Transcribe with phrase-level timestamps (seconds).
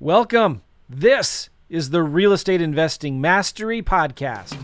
[0.00, 0.62] Welcome.
[0.88, 4.54] This is the Real Estate Investing Mastery Podcast.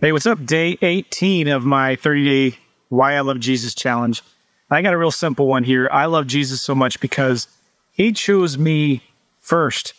[0.00, 0.46] Hey, what's up?
[0.46, 2.58] Day 18 of my 30 day
[2.90, 4.22] Why I Love Jesus challenge.
[4.70, 5.88] I got a real simple one here.
[5.90, 7.48] I love Jesus so much because
[7.96, 9.02] he chose me
[9.40, 9.94] first.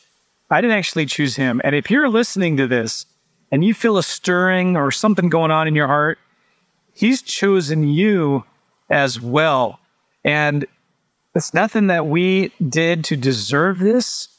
[0.52, 1.60] I didn't actually choose him.
[1.64, 3.06] And if you're listening to this
[3.52, 6.20] and you feel a stirring or something going on in your heart,
[6.94, 8.46] he's chosen you
[8.90, 9.80] as well.
[10.24, 10.66] And
[11.36, 14.30] it's nothing that we did to deserve this,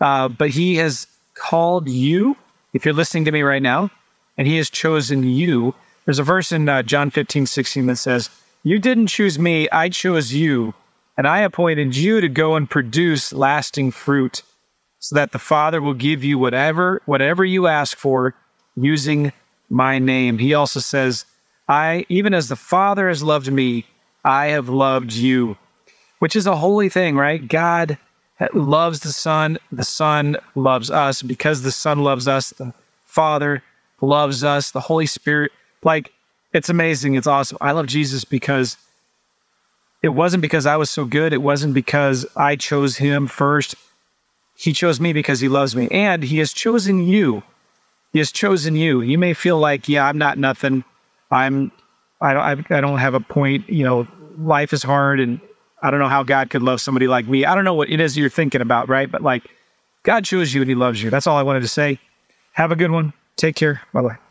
[0.00, 2.36] uh, but he has called you.
[2.72, 3.90] If you're listening to me right now,
[4.38, 5.74] and he has chosen you.
[6.04, 8.30] There's a verse in uh, John 15, 16 that says,
[8.62, 10.74] You didn't choose me, I chose you,
[11.20, 14.42] and I appointed you to go and produce lasting fruit,
[15.00, 18.34] so that the Father will give you whatever, whatever you ask for
[18.74, 19.30] using
[19.68, 20.38] my name.
[20.38, 21.26] He also says,
[21.68, 23.84] I, even as the Father has loved me,
[24.24, 25.58] I have loved you,
[26.20, 27.46] which is a holy thing, right?
[27.46, 27.98] God
[28.54, 31.20] loves the Son, the Son loves us.
[31.20, 32.72] Because the Son loves us, the
[33.04, 33.62] Father
[34.00, 35.52] loves us, the Holy Spirit.
[35.84, 36.14] Like,
[36.54, 37.16] it's amazing.
[37.16, 37.58] It's awesome.
[37.60, 38.78] I love Jesus because
[40.02, 41.32] it wasn't because I was so good.
[41.32, 43.74] It wasn't because I chose him first.
[44.56, 45.88] He chose me because he loves me.
[45.90, 47.42] And he has chosen you.
[48.12, 49.02] He has chosen you.
[49.02, 50.84] You may feel like, yeah, I'm not nothing.
[51.30, 51.70] I'm,
[52.20, 53.68] I don't, I don't have a point.
[53.68, 55.40] You know, life is hard and
[55.82, 57.44] I don't know how God could love somebody like me.
[57.44, 59.10] I don't know what it is you're thinking about, right?
[59.10, 59.44] But like,
[60.02, 61.10] God chose you and he loves you.
[61.10, 61.98] That's all I wanted to say.
[62.52, 63.12] Have a good one.
[63.36, 63.82] Take care.
[63.92, 64.29] Bye bye.